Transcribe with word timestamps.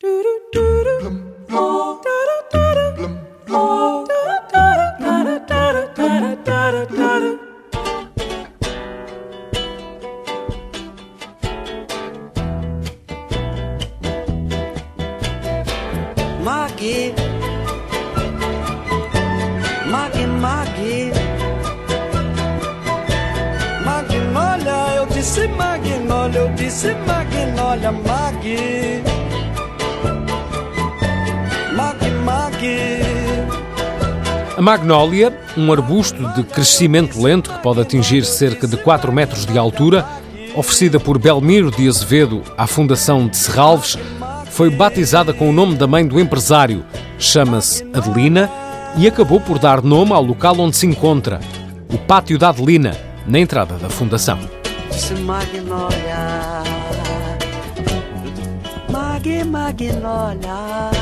Maggie, 0.00 0.32
Maggie, 19.90 20.26
Maggie, 20.26 21.12
Magnólia, 23.84 24.94
eu 24.94 25.06
disse 25.06 25.48
Magnólia, 25.48 26.38
eu 26.38 26.48
disse 26.54 26.94
Magnólia, 26.94 27.90
Maggie, 27.90 27.90
Maggie, 27.90 29.07
A 34.58 34.60
magnólia, 34.60 35.32
um 35.56 35.70
arbusto 35.70 36.20
de 36.34 36.42
crescimento 36.42 37.22
lento 37.22 37.48
que 37.48 37.60
pode 37.60 37.80
atingir 37.80 38.24
cerca 38.24 38.66
de 38.66 38.76
4 38.76 39.12
metros 39.12 39.46
de 39.46 39.56
altura, 39.56 40.04
oferecida 40.56 40.98
por 40.98 41.16
Belmiro 41.16 41.70
de 41.70 41.86
Azevedo 41.86 42.42
à 42.56 42.66
Fundação 42.66 43.28
de 43.28 43.36
Serralves, 43.36 43.96
foi 44.50 44.68
batizada 44.68 45.32
com 45.32 45.48
o 45.48 45.52
nome 45.52 45.76
da 45.76 45.86
mãe 45.86 46.04
do 46.04 46.18
empresário. 46.18 46.84
Chama-se 47.20 47.88
Adelina 47.94 48.50
e 48.96 49.06
acabou 49.06 49.40
por 49.40 49.60
dar 49.60 49.80
nome 49.80 50.12
ao 50.12 50.24
local 50.24 50.58
onde 50.58 50.76
se 50.76 50.86
encontra, 50.86 51.38
o 51.94 51.96
Pátio 51.96 52.36
da 52.36 52.48
Adelina, 52.48 52.96
na 53.28 53.38
entrada 53.38 53.76
da 53.76 53.88
Fundação. 53.88 54.40
Magnólia, 55.24 56.64
Mag, 58.90 59.44
Magnólia. 59.44 60.97